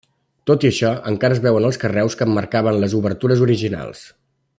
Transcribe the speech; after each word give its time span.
Tot 0.51 0.63
i 0.65 0.69
això 0.69 0.93
encara 1.11 1.35
es 1.37 1.41
veuen 1.43 1.67
els 1.69 1.79
carreus 1.83 2.17
que 2.21 2.27
emmarcaven 2.31 2.81
les 2.85 2.97
obertures 3.01 3.45
originals. 3.49 4.03